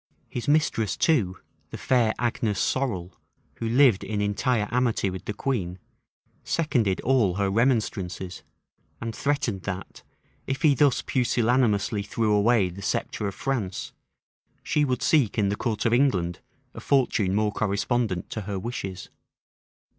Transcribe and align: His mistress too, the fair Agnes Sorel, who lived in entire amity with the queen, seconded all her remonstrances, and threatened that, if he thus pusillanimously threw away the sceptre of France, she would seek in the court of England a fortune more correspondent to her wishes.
His 0.27 0.47
mistress 0.47 0.97
too, 0.97 1.37
the 1.69 1.77
fair 1.77 2.11
Agnes 2.17 2.59
Sorel, 2.59 3.13
who 3.57 3.69
lived 3.69 4.03
in 4.03 4.19
entire 4.19 4.67
amity 4.71 5.11
with 5.11 5.25
the 5.25 5.31
queen, 5.35 5.77
seconded 6.43 6.99
all 7.01 7.35
her 7.35 7.51
remonstrances, 7.51 8.41
and 8.99 9.15
threatened 9.15 9.61
that, 9.61 10.01
if 10.47 10.63
he 10.63 10.73
thus 10.73 11.03
pusillanimously 11.03 12.01
threw 12.01 12.33
away 12.33 12.69
the 12.69 12.81
sceptre 12.81 13.27
of 13.27 13.35
France, 13.35 13.93
she 14.63 14.83
would 14.83 15.03
seek 15.03 15.37
in 15.37 15.49
the 15.49 15.55
court 15.55 15.85
of 15.85 15.93
England 15.93 16.39
a 16.73 16.79
fortune 16.79 17.35
more 17.35 17.51
correspondent 17.51 18.31
to 18.31 18.41
her 18.41 18.57
wishes. 18.57 19.09